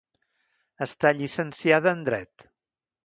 [0.85, 2.49] Està llicenciada en dret.